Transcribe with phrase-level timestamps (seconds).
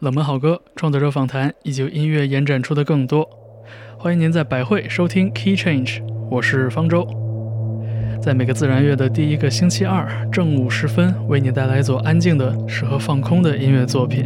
[0.00, 3.28] 冷门好歌、创作者访谈以及音乐延展出的更多。
[3.98, 6.00] 欢迎您在百汇收听 Key Change，
[6.30, 7.04] 我是方舟。
[8.22, 14.24] 在每个自然月的第一个星期二正午时分，为你带来一组安静的、适合放空的音乐作品。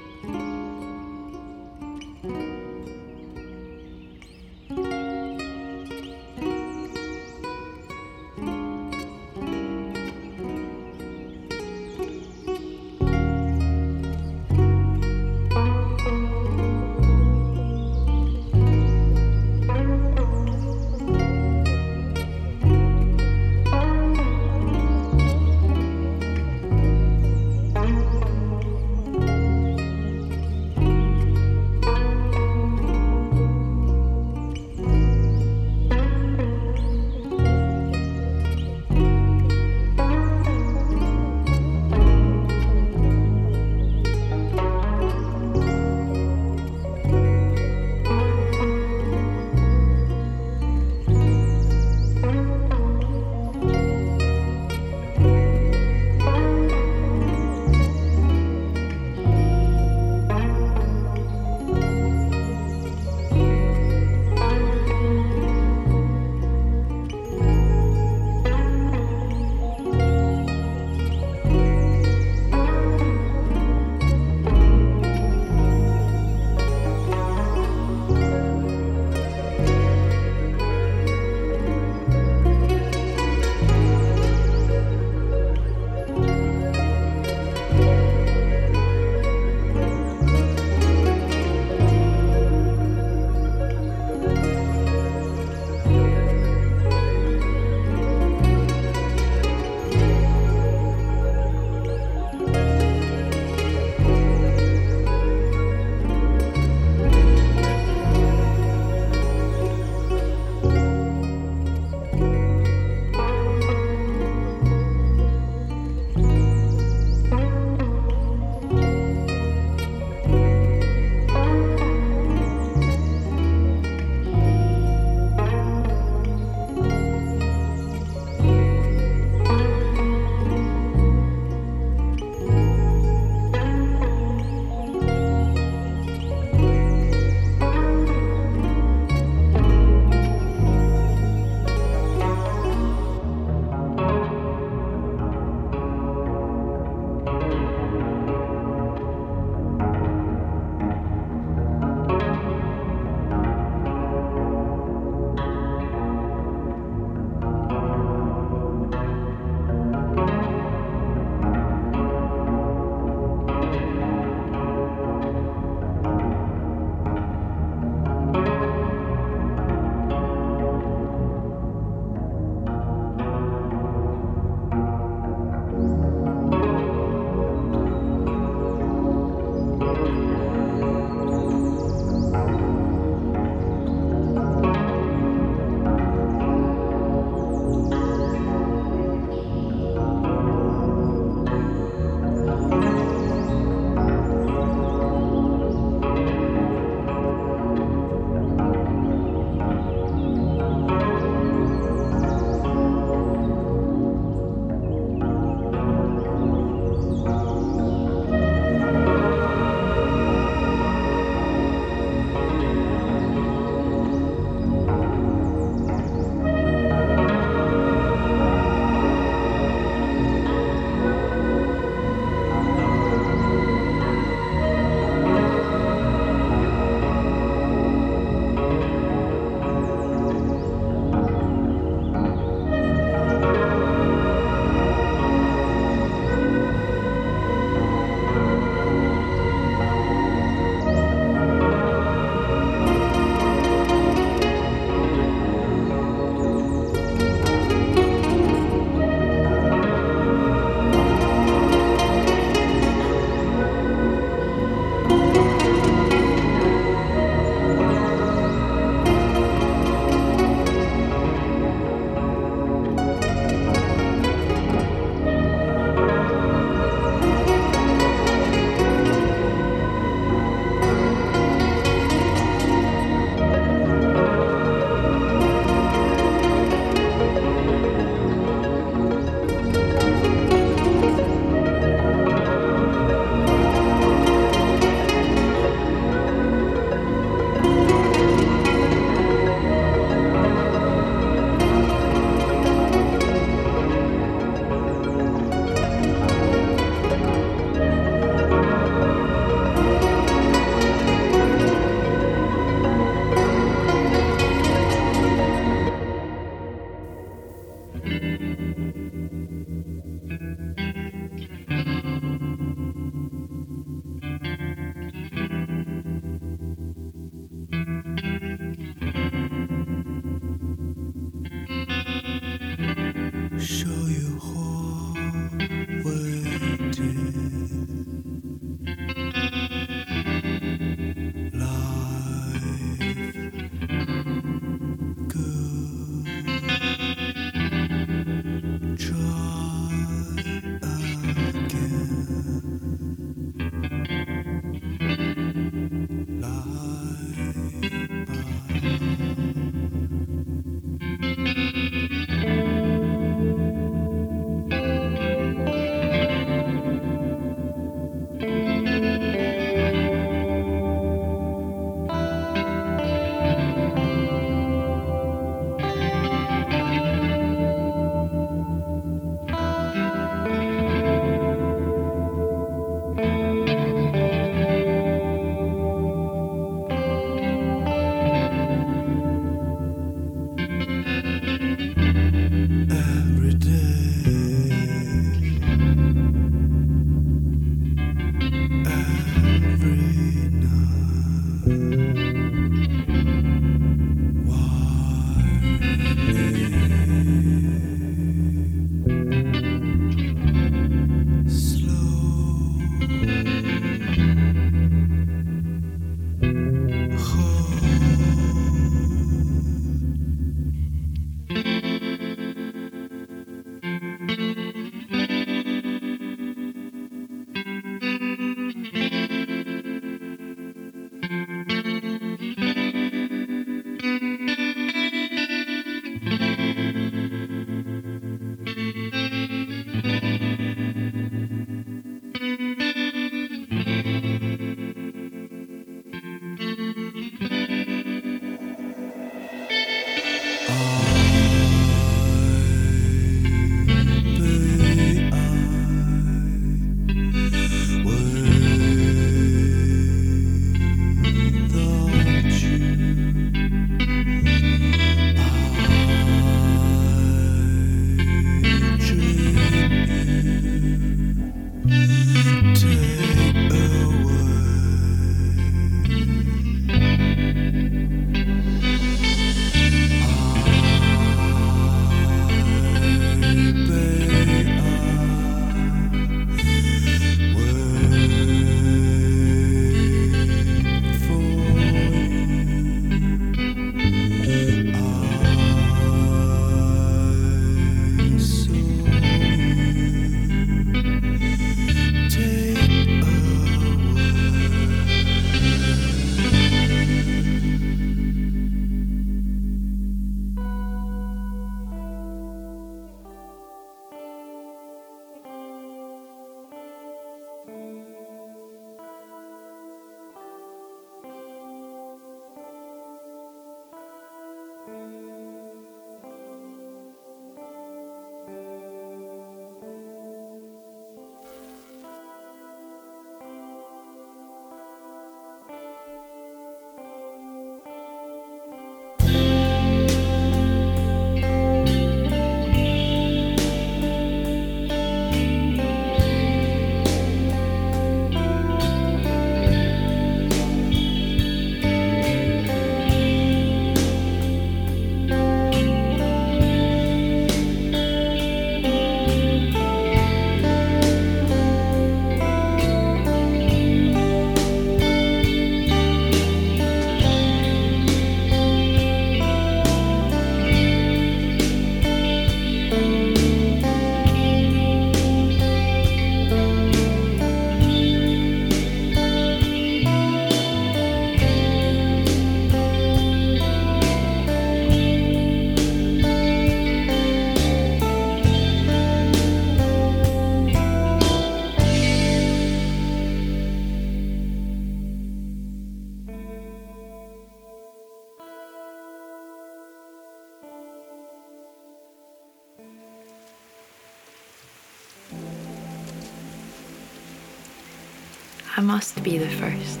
[598.88, 600.00] Must be the first.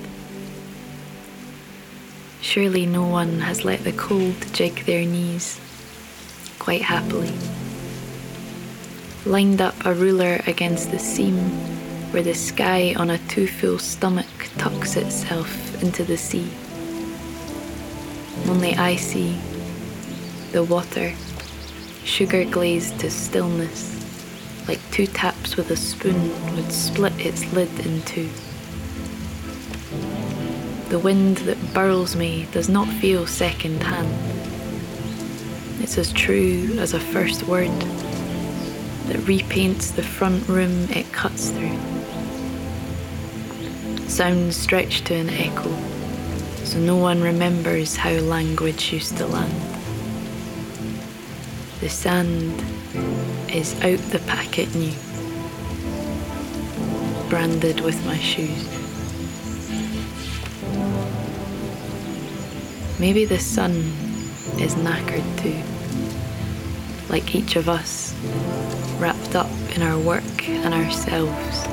[2.40, 5.60] Surely no one has let the cold jig their knees
[6.58, 7.34] quite happily
[9.26, 11.36] lined up a ruler against the seam
[12.12, 15.50] where the sky on a too full stomach tucks itself
[15.82, 16.50] into the sea.
[18.48, 19.36] Only I see
[20.52, 21.12] the water,
[22.04, 23.82] sugar glazed to stillness,
[24.66, 28.30] like two taps with a spoon would split its lid in two.
[30.88, 34.08] The wind that burls me does not feel second hand.
[35.82, 37.68] It's as true as a first word
[39.08, 41.78] that repaints the front room it cuts through.
[44.08, 45.70] Sounds stretch to an echo,
[46.64, 49.52] so no one remembers how language used to land.
[51.80, 52.64] The sand
[53.52, 54.94] is out the packet new,
[57.28, 58.77] branded with my shoes.
[63.00, 63.72] Maybe the sun
[64.58, 65.62] is knackered too,
[67.08, 68.12] like each of us,
[68.98, 71.68] wrapped up in our work and ourselves,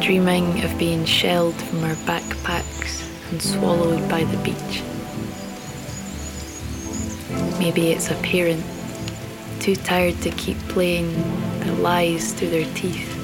[0.00, 4.82] dreaming of being shelled from our backpacks and swallowed by the beach.
[7.58, 8.64] Maybe it's a parent
[9.58, 11.12] too tired to keep playing
[11.58, 13.14] the lies through their teeth.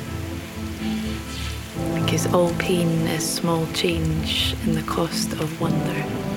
[1.94, 6.32] Because all pain is small change in the cost of wonder.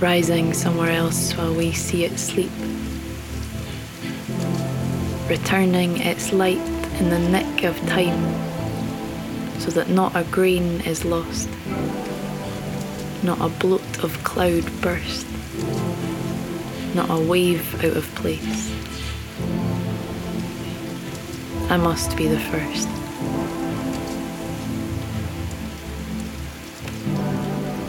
[0.00, 2.50] Rising somewhere else while we see it sleep.
[5.28, 6.58] Returning its light
[7.00, 8.20] in the nick of time
[9.58, 11.48] so that not a grain is lost,
[13.22, 15.26] not a bloat of cloud burst
[16.96, 18.72] not a wave out of place.
[21.70, 22.88] I must be the first.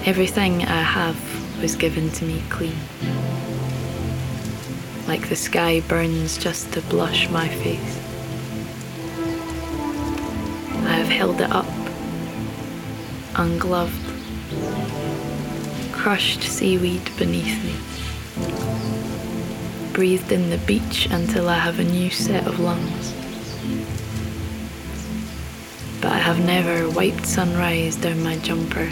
[0.05, 2.77] Everything I have was given to me clean.
[5.07, 7.99] Like the sky burns just to blush my face.
[10.85, 11.65] I have held it up,
[13.35, 13.93] ungloved,
[15.91, 17.97] crushed seaweed beneath me
[19.97, 23.11] breathed in the beach until I have a new set of lungs.
[25.99, 28.91] But I have never wiped sunrise down my jumper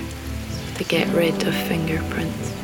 [0.78, 2.55] to get rid of fingerprints.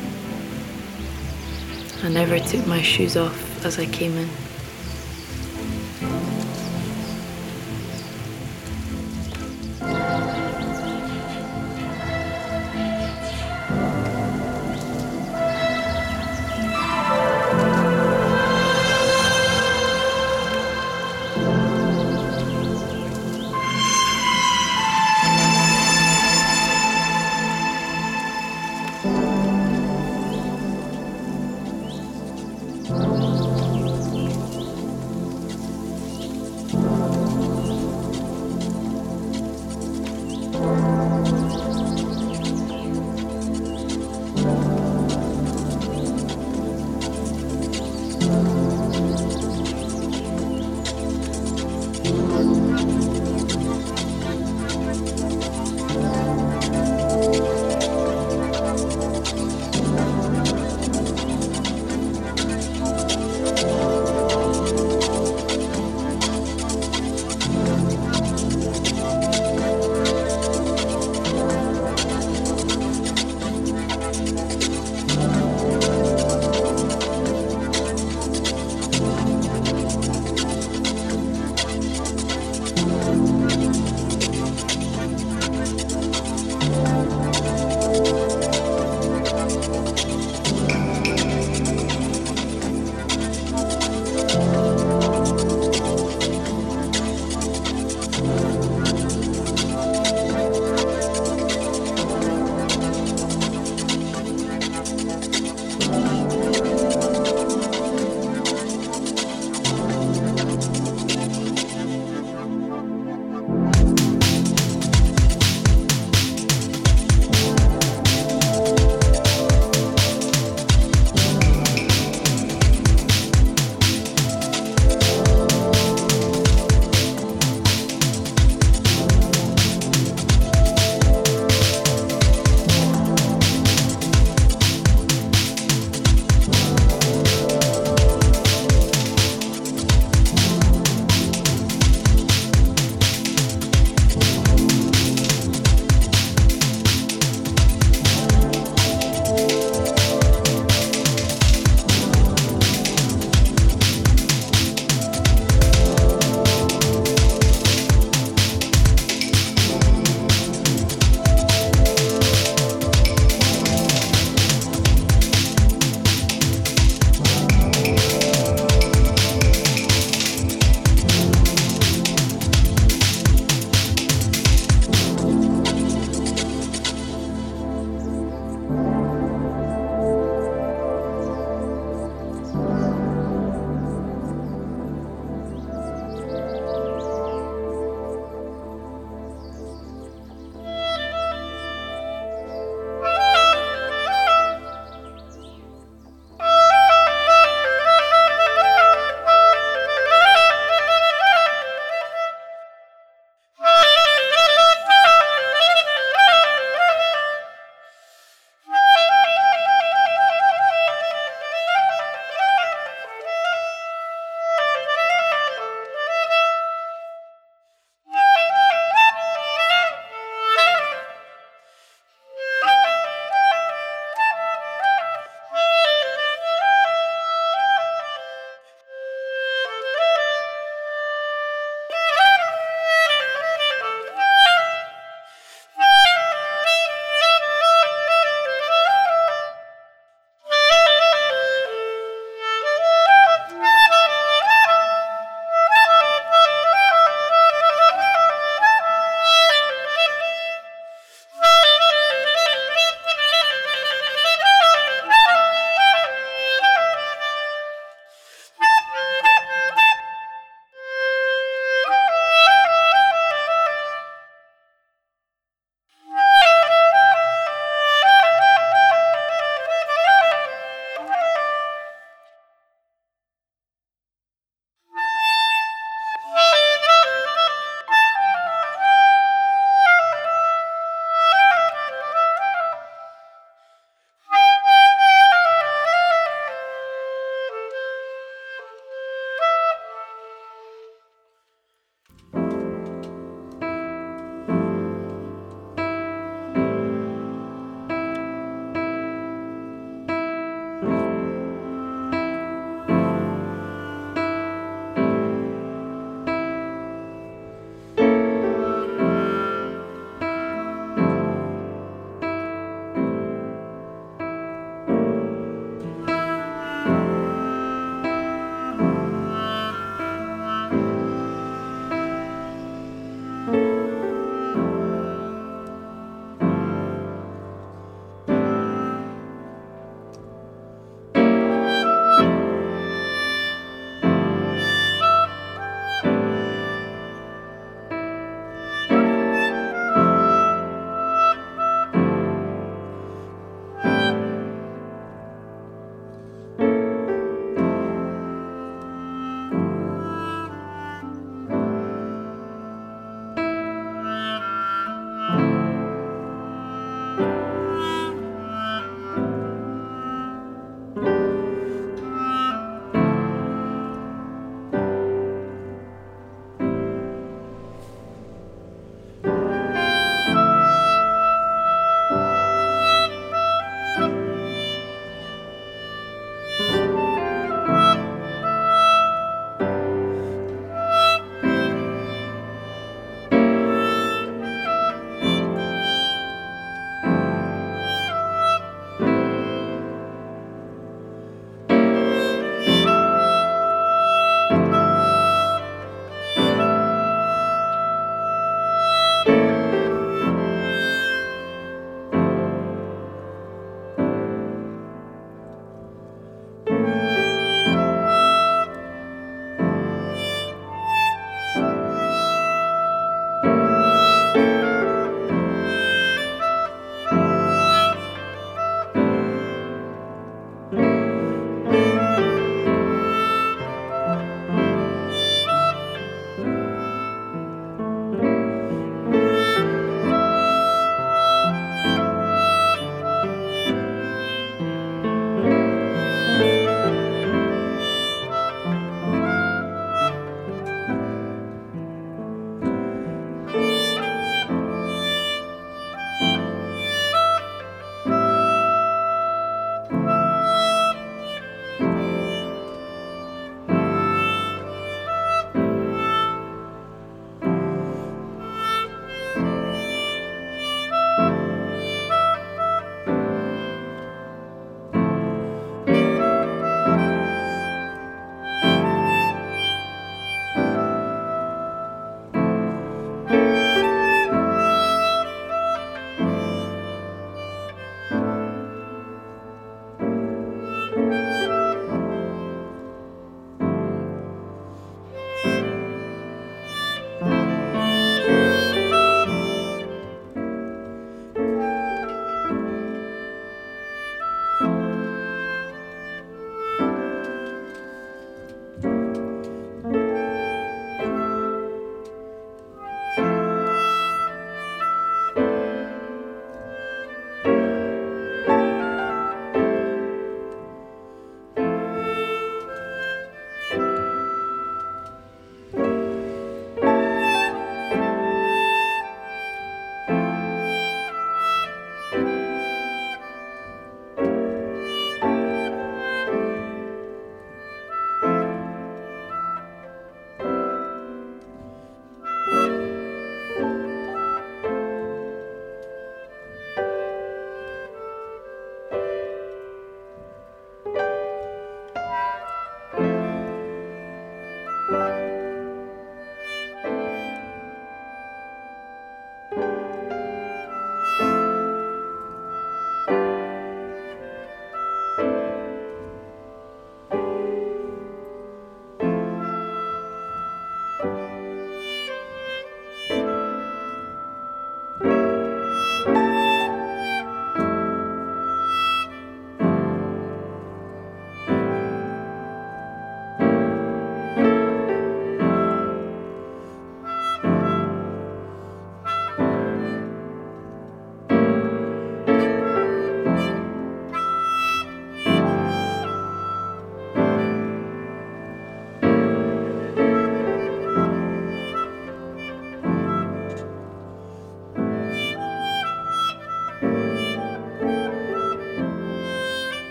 [2.04, 4.51] I never took my shoes off as I came in.